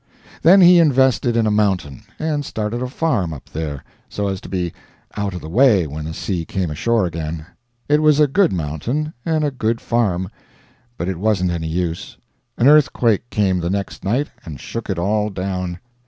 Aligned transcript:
Then 0.41 0.61
he 0.61 0.79
invested 0.79 1.37
in 1.37 1.45
a 1.45 1.51
mountain, 1.51 2.05
and 2.17 2.43
started 2.43 2.81
a 2.81 2.87
farm 2.87 3.31
up 3.33 3.47
there, 3.51 3.83
so 4.09 4.29
as 4.29 4.41
to 4.41 4.49
be 4.49 4.73
out 5.15 5.35
of 5.35 5.41
the 5.41 5.47
way 5.47 5.85
when 5.85 6.05
the 6.05 6.13
sea 6.15 6.43
came 6.43 6.71
ashore 6.71 7.05
again. 7.05 7.45
It 7.87 8.01
was 8.01 8.19
a 8.19 8.25
good 8.25 8.51
mountain, 8.51 9.13
and 9.27 9.43
a 9.43 9.51
good 9.51 9.79
farm, 9.79 10.31
but 10.97 11.07
it 11.07 11.19
wasn't 11.19 11.51
any 11.51 11.67
use; 11.67 12.17
an 12.57 12.67
earthquake 12.67 13.29
came 13.29 13.59
the 13.59 13.69
next 13.69 14.03
night 14.03 14.29
and 14.43 14.59
shook 14.59 14.89
it 14.89 14.97
all 14.97 15.29
down. 15.29 15.77